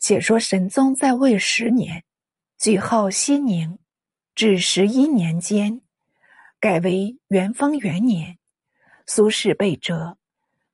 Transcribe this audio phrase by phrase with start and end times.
[0.00, 2.02] 且说神宗在位十年，
[2.56, 3.78] 举号熙宁，
[4.34, 5.82] 至十一年间，
[6.58, 8.38] 改为元丰元年。
[9.06, 10.16] 苏轼被谪，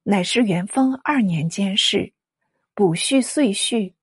[0.05, 2.13] 乃是元丰二年间事，
[2.73, 3.97] 补叙岁序。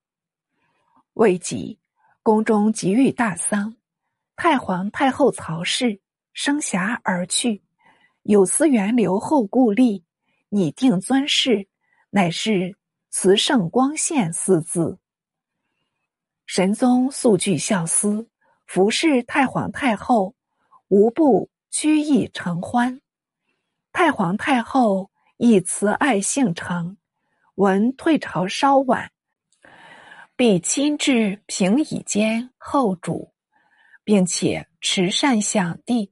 [1.13, 1.79] 未及，
[2.21, 3.77] 宫中即遇大丧，
[4.35, 6.01] 太皇太后曹氏
[6.33, 7.63] 生遐而去，
[8.23, 10.03] 有司员留后故立，
[10.49, 11.69] 拟定尊谥，
[12.09, 12.75] 乃是
[13.09, 14.99] 慈圣光献四字。
[16.45, 18.27] 神宗素具孝思，
[18.67, 20.35] 服侍太皇太后，
[20.89, 23.01] 无不居意承欢。
[23.91, 26.97] 太皇太后亦慈爱性诚，
[27.55, 29.11] 闻退朝稍晚，
[30.35, 33.33] 必亲至平椅间候主，
[34.03, 36.11] 并且持善享地，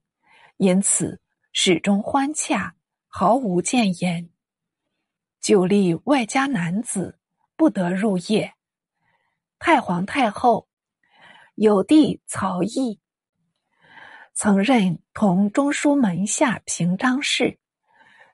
[0.57, 1.20] 因此
[1.52, 2.76] 始终欢洽，
[3.07, 4.29] 毫无谏言。
[5.41, 7.20] 久立外家男子
[7.55, 8.54] 不得入夜。
[9.63, 10.67] 太皇太后
[11.53, 12.99] 有弟曹毅，
[14.34, 17.59] 曾任同中书门下平章事。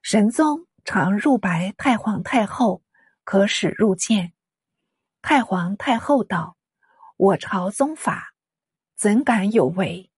[0.01, 2.81] 神宗常入白太皇太后，
[3.25, 4.31] 可使入见。
[5.21, 6.55] 太皇太后道
[7.17, 8.33] ：“我朝宗法，
[8.95, 10.09] 怎敢有违？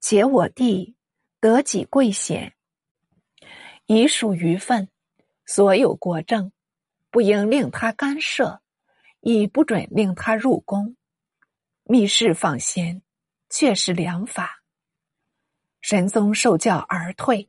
[0.00, 0.96] 且我弟
[1.38, 2.54] 得己贵显，
[3.84, 4.88] 已属余分，
[5.44, 6.50] 所有国政，
[7.10, 8.59] 不应令他干涉，
[9.20, 10.96] 亦不准令他入宫。
[11.84, 13.02] 密室访贤，
[13.48, 14.62] 却是良法。”
[15.80, 17.48] 神宗受教而退。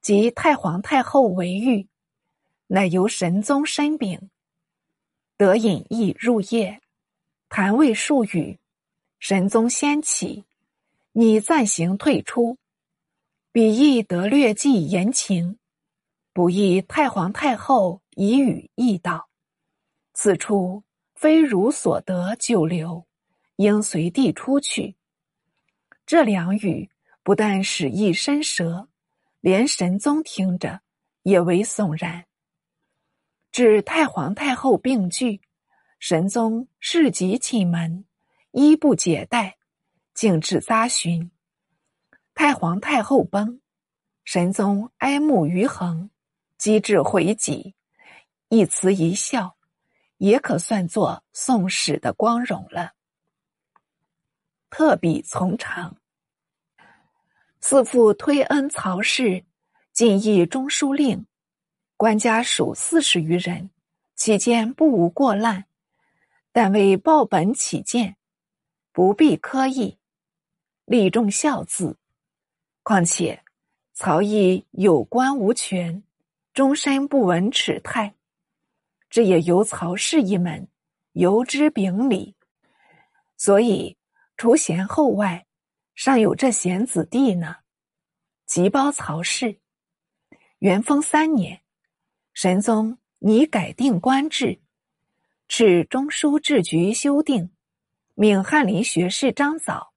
[0.00, 1.88] 及太皇太后为御，
[2.68, 4.30] 乃由神宗申禀，
[5.36, 6.80] 得隐逸入夜，
[7.48, 8.60] 谈未数语，
[9.18, 10.44] 神宗先起，
[11.12, 12.56] 拟暂行退出，
[13.50, 15.58] 彼亦得略记言情，
[16.32, 19.28] 不意太皇太后以语意道
[20.14, 20.84] ：“此处
[21.18, 23.04] 非汝所得久留，
[23.56, 24.94] 应随地出去。”
[26.06, 26.88] 这两语
[27.24, 28.88] 不但使意伸舌。
[29.40, 30.80] 连神宗听着
[31.22, 32.26] 也为悚然。
[33.52, 35.40] 至太皇太后病具，
[36.00, 38.04] 神宗事急请门，
[38.50, 39.56] 衣不解带，
[40.12, 41.30] 径至匝询。
[42.34, 43.60] 太皇太后崩，
[44.24, 46.10] 神宗哀慕于恒，
[46.56, 47.76] 机智回己，
[48.48, 49.56] 一词一笑，
[50.18, 52.92] 也可算作宋史的光荣了。
[54.70, 55.96] 特笔从长。
[57.60, 59.44] 四父推恩曹氏，
[59.92, 61.26] 进议中书令，
[61.96, 63.70] 官家属四十余人，
[64.14, 65.64] 期间不无过滥，
[66.52, 68.16] 但为报本起见，
[68.92, 69.98] 不必苛议，
[70.84, 71.96] 立重孝字。
[72.84, 73.42] 况且
[73.92, 76.02] 曹毅有官无权，
[76.54, 78.14] 终身不闻耻态，
[79.10, 80.68] 这也由曹氏一门
[81.12, 82.36] 由之秉礼，
[83.36, 83.96] 所以
[84.36, 85.46] 除贤后外。
[85.94, 87.56] 尚有这贤子弟呢，
[88.46, 89.58] 即包曹氏。
[90.60, 91.60] 元丰三年，
[92.32, 94.60] 神宗拟改定官制，
[95.48, 97.50] 敕中书制局修订，
[98.14, 99.92] 命翰林学士张藻、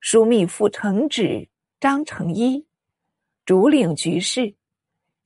[0.00, 2.66] 枢密副承旨张承一
[3.44, 4.54] 主领局事。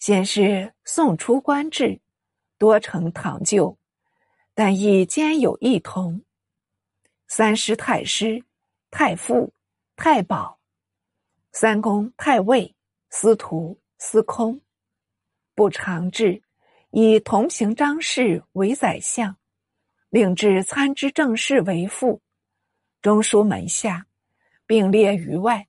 [0.00, 2.00] 先是送出官制，
[2.65, 3.77] 多承唐旧，
[4.55, 6.23] 但亦兼有异同。
[7.29, 8.43] 三师太师、
[8.91, 9.53] 太傅。
[9.97, 10.59] 太保、
[11.53, 12.75] 三公、太尉、
[13.11, 14.61] 司徒、司空，
[15.55, 16.43] 不常制，
[16.91, 19.37] 以同平章事为宰相，
[20.11, 22.21] 令至参知政事为副，
[23.03, 24.07] 中书门下，
[24.67, 25.69] 并列于外。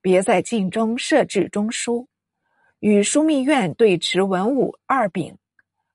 [0.00, 2.08] 别在晋中设置中书，
[2.80, 5.38] 与枢密院对持文武二柄，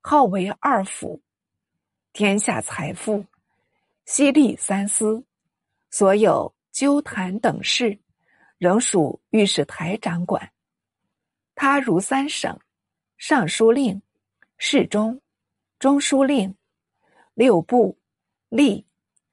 [0.01, 1.21] 号为二府。
[2.11, 3.25] 天下财富，
[4.05, 5.23] 悉立三司，
[5.89, 6.53] 所有。
[6.71, 7.99] 纠谈等事，
[8.57, 10.53] 仍属御史台掌管。
[11.53, 12.57] 他如三省：
[13.17, 14.01] 尚书令、
[14.57, 15.21] 侍中、
[15.79, 16.55] 中书令、
[17.33, 17.99] 六部、
[18.49, 18.85] 吏、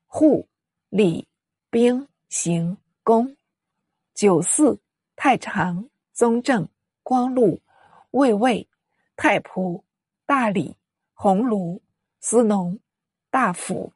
[0.09, 0.49] 户、
[0.89, 1.29] 礼、
[1.71, 3.37] 兵、刑、工、
[4.15, 4.81] 九司、
[5.15, 6.69] 太常、宗正、
[7.05, 7.63] 光禄、
[8.11, 8.69] 卫尉、
[9.15, 9.81] 太仆、
[10.29, 10.77] 大理、
[11.15, 11.81] 鸿胪、
[12.21, 12.79] 司农、
[13.31, 13.95] 大府、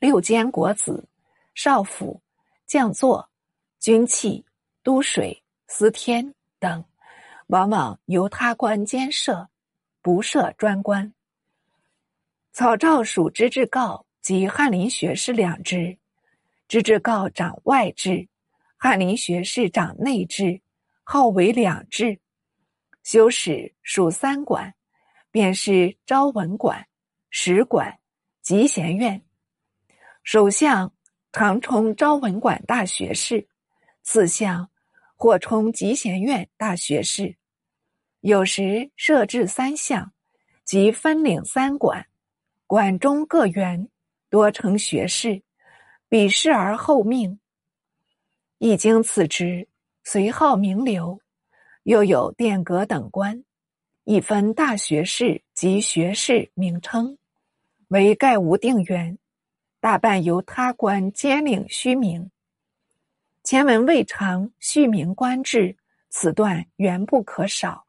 [0.00, 1.08] 六监国子。
[1.54, 2.20] 少府、
[2.66, 3.30] 将座、
[3.78, 4.44] 军器、
[4.82, 6.84] 都水、司天等，
[7.46, 9.48] 往往由他官监设，
[10.02, 11.14] 不设专官。
[12.52, 15.96] 草诏属知制诰及翰林学士两支，
[16.66, 18.28] 知制诰掌外制，
[18.76, 20.60] 翰林学士掌内制，
[21.04, 22.20] 号为两制。
[23.02, 24.74] 修史属三馆，
[25.30, 26.86] 便是昭文馆、
[27.30, 27.98] 史馆、
[28.42, 29.24] 集贤院。
[30.22, 30.92] 首相
[31.32, 33.48] 常充昭文馆大学士，
[34.02, 34.70] 次相
[35.16, 37.36] 或充集贤院大学士。
[38.20, 40.12] 有时设置三相，
[40.64, 42.06] 即分领三馆，
[42.66, 43.88] 馆中各员
[44.28, 45.42] 多称学士，
[46.08, 47.40] 比试而后命。
[48.58, 49.66] 一经此职，
[50.04, 51.18] 随号名流，
[51.90, 53.42] 又有殿阁等官，
[54.04, 57.18] 一分大学士及学士名称，
[57.88, 59.18] 为盖无定员，
[59.80, 62.30] 大半由他官兼领虚名。
[63.42, 65.76] 前文未尝虚名官制，
[66.10, 67.84] 此段原不可少。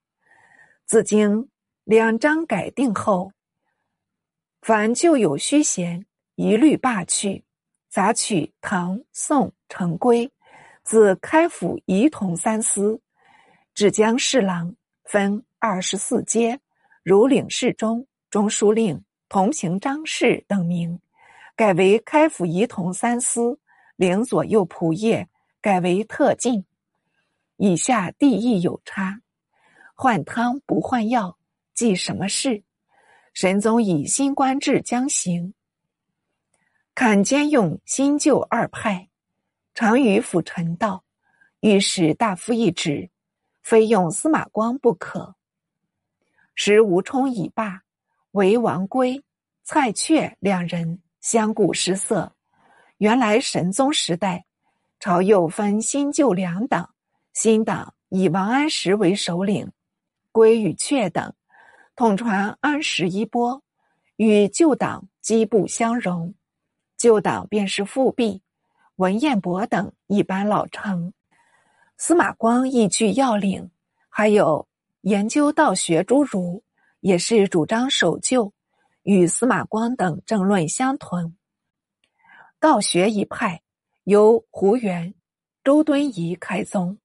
[0.87, 1.47] 自经
[1.83, 3.31] 两章改定后，
[4.63, 6.03] 凡旧有虚衔，
[6.33, 7.43] 一律罢去，
[7.87, 10.31] 杂取唐宋成规。
[10.83, 12.99] 自开府仪同三司，
[13.81, 14.75] 至江侍郎
[15.05, 16.59] 分二十四阶，
[17.01, 20.99] 如领侍中、中书令、同行章事等名，
[21.55, 23.57] 改为开府仪同三司；
[23.95, 25.27] 领左右仆射，
[25.61, 26.63] 改为特进。
[27.57, 29.19] 以下地义有差，
[29.95, 31.39] 换汤不换药，
[31.73, 32.61] 记什么事？
[33.33, 35.55] 神宗以新官制将行，
[36.93, 39.09] 坎兼用新旧二派。
[39.73, 41.03] 常与辅臣道，
[41.61, 43.09] 御史大夫一职，
[43.61, 45.35] 非用司马光不可。
[46.55, 47.81] 时吴充已罢，
[48.31, 49.23] 为王圭、
[49.63, 52.33] 蔡确两人相顾失色。
[52.97, 54.45] 原来神宗时代，
[54.99, 56.93] 朝右分新旧两党，
[57.33, 59.71] 新党以王安石为首领，
[60.31, 61.33] 圭与阙等
[61.95, 63.63] 统传安石衣钵，
[64.17, 66.33] 与旧党基不相容。
[66.97, 68.43] 旧党便是复辟。
[68.97, 71.11] 文彦博等一般老成，
[72.03, 73.69] 司马光亦具要领，
[74.09, 74.67] 还有
[75.01, 76.63] 研究道学诸儒，
[76.99, 78.51] 也是主张守旧，
[79.03, 81.35] 与司马光等政论相同。
[82.59, 83.61] 道学一派
[84.05, 85.13] 由胡元、
[85.63, 86.97] 周敦颐开宗。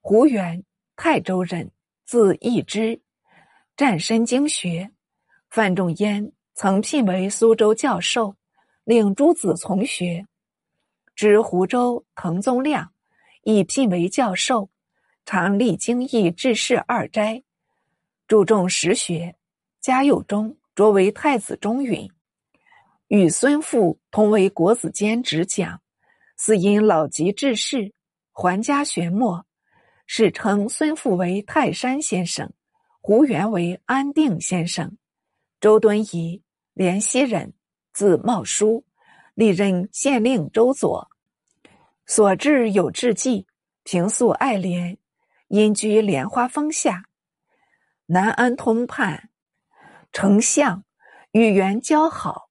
[0.00, 0.64] 胡元，
[0.96, 1.70] 泰州人，
[2.06, 3.02] 字义之，
[3.76, 4.90] 湛深经学。
[5.50, 8.34] 范仲淹曾聘为苏州教授，
[8.84, 10.26] 令诸子从学。
[11.14, 12.90] 知湖州滕宗亮
[13.44, 14.70] 以聘为教授，
[15.26, 17.42] 常历经义治世二斋，
[18.26, 19.36] 注重实学。
[19.80, 22.10] 嘉佑中擢为太子中允，
[23.08, 25.80] 与孙父同为国子监执讲。
[26.36, 27.92] 似因老疾致仕，
[28.32, 29.46] 还家学墨，
[30.06, 32.52] 史称孙父为泰山先生，
[33.00, 34.96] 胡元为安定先生。
[35.60, 36.42] 周敦颐，
[36.72, 37.52] 连溪人，
[37.92, 38.84] 字茂叔。
[39.34, 41.10] 历任县令周佐，
[42.06, 43.46] 所至有志计，
[43.82, 44.98] 平素爱莲，
[45.48, 47.04] 隐居莲花峰下。
[48.06, 49.30] 南安通判，
[50.12, 50.84] 丞相
[51.32, 52.50] 与元交好，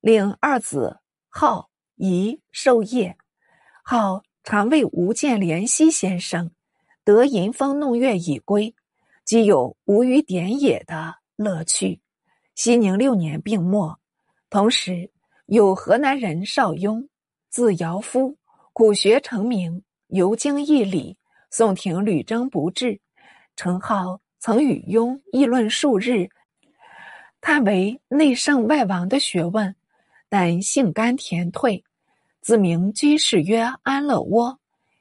[0.00, 3.16] 令二子号仪授业。
[3.84, 6.50] 好常为吴建莲溪先生
[7.04, 8.74] 得吟风弄月已归，
[9.24, 12.00] 即有吴语典也的乐趣。
[12.54, 13.98] 熙宁六年病没，
[14.48, 15.10] 同时。
[15.46, 17.10] 有河南人邵雍，
[17.50, 18.38] 字尧夫，
[18.72, 21.16] 苦学成名，游经义理。
[21.50, 22.98] 宋廷屡征不至，
[23.56, 26.26] 程颢曾与雍议论数日，
[27.42, 29.76] 叹为内圣外王的学问，
[30.30, 31.84] 但性甘甜退，
[32.40, 34.58] 自名居士曰安乐窝。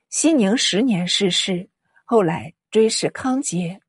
[0.09, 1.69] 熙宁十年逝世，
[2.03, 3.79] 后来追谥康节。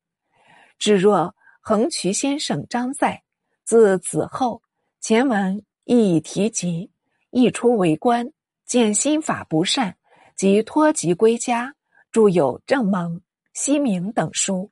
[0.79, 3.21] 至若横渠先生张在，
[3.65, 4.61] 字子厚，
[5.01, 5.63] 前文。
[5.85, 6.89] 亦已提及，
[7.29, 8.31] 一出为官，
[8.73, 9.97] 见心法不善，
[10.35, 11.75] 即托疾归家，
[12.11, 13.17] 著有《正蒙》
[13.53, 14.71] 《西明》等书，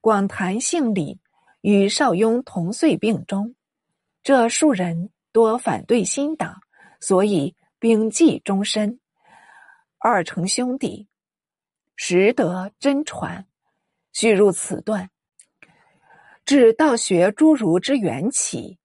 [0.00, 1.20] 广谈性理，
[1.60, 3.54] 与邵雍同岁病终。
[4.22, 6.62] 这数人多反对新党，
[6.98, 8.98] 所以摒弃终身。
[9.98, 11.06] 二成兄弟，
[11.94, 13.46] 实得真传。
[14.14, 15.10] 叙入此段，
[16.46, 18.78] 至道学诸儒之缘起。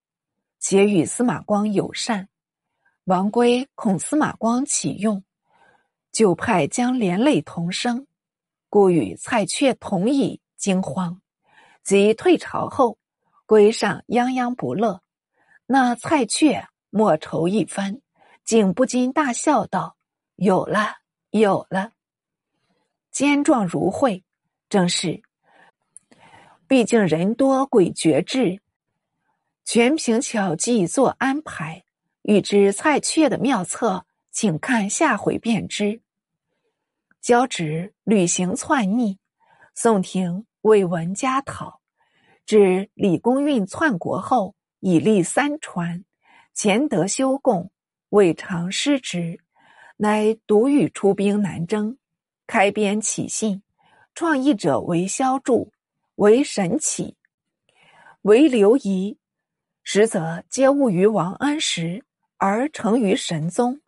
[0.59, 2.27] 且与司马光友善，
[3.07, 5.23] 王圭恐司马光启用，
[6.11, 8.05] 就派将连累同生，
[8.69, 11.21] 故与蔡确同以，惊慌。
[11.85, 12.97] 及退朝后，
[13.45, 15.01] 圭上泱泱不乐。
[15.67, 18.01] 那蔡确莫愁一番，
[18.43, 19.95] 竟不禁大笑道
[20.35, 20.97] ：“有了，
[21.29, 21.93] 有了！
[23.09, 24.25] 坚壮如会，
[24.67, 25.21] 正是。
[26.67, 28.61] 毕竟人多鬼绝志。”
[29.63, 31.85] 全凭巧计做安排，
[32.27, 36.01] 欲知蔡确的妙策，请看下回便知。
[37.21, 39.17] 交趾旅行篡逆，
[39.73, 41.79] 宋廷为文家讨，
[42.45, 46.03] 至李公运篡国后，已立三传，
[46.53, 47.71] 前德修贡，
[48.09, 49.39] 未尝失职，
[49.95, 51.97] 乃独欲出兵南征，
[52.45, 53.63] 开边起信，
[54.13, 55.71] 创意者为萧柱，
[56.15, 57.15] 为神启，
[58.23, 59.17] 为刘仪，
[59.81, 62.03] 实则皆误于王安石，
[62.37, 63.81] 而成于神宗。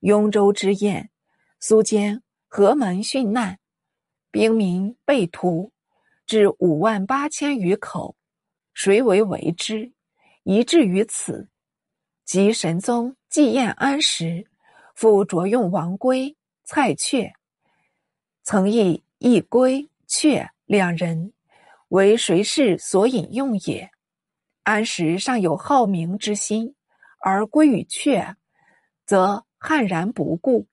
[0.00, 1.10] 雍州之宴，
[1.58, 3.58] 苏坚河门殉难，
[4.30, 5.72] 兵民被屠，
[6.26, 8.16] 至五万八千余口，
[8.72, 9.92] 谁为为之？
[10.44, 11.48] 以至于此。
[12.24, 14.46] 及神宗祭宴安时，
[14.94, 17.32] 复着用王圭、蔡确，
[18.42, 21.32] 曾议一圭、阙两人，
[21.88, 23.90] 为谁氏所引用也？
[24.62, 26.74] 安时尚有好名之心，
[27.20, 28.34] 而归与阙，
[29.06, 29.46] 则。
[29.62, 30.66] 悍然不顾，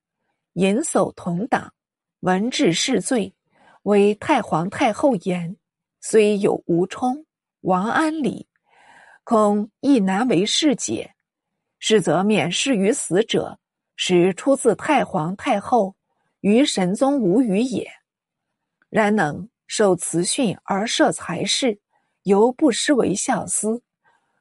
[0.54, 1.74] 引叟同党，
[2.22, 3.36] 闻治是罪，
[3.84, 5.58] 为太皇太后言，
[6.00, 7.26] 虽有吴充、
[7.60, 8.48] 王安礼，
[9.26, 11.14] 恐亦难为世解。
[11.80, 13.60] 是则免世于死者，
[13.98, 15.98] 实出自太皇太后，
[16.40, 17.92] 于神宗无语也。
[18.90, 21.78] 然能受慈训而设才士，
[22.24, 23.84] 犹不失为孝思。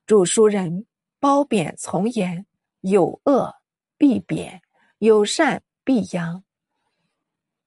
[0.07, 0.86] 著书人
[1.21, 2.47] 褒贬从言，
[2.81, 3.55] 有恶。
[3.99, 4.61] 必贬，
[4.99, 6.45] 有善必扬。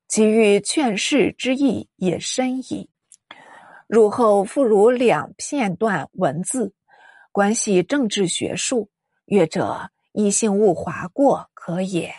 [0.07, 2.91] 其欲劝世之意也深矣。
[3.87, 6.71] 汝后复如两片段文字，
[7.31, 8.91] 关系政治学术，
[9.25, 12.13] 阅者异性勿划过可也。